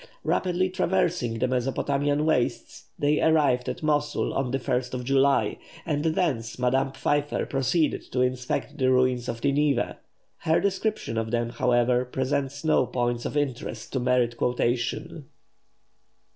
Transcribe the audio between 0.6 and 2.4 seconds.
traversing the Mesopotamian